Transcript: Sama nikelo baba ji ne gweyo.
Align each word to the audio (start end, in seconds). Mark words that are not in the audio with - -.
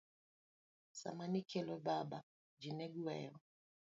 Sama 0.91 1.27
nikelo 1.27 1.73
baba 1.85 2.19
ji 2.59 2.69
ne 2.73 2.87
gweyo. 2.93 3.35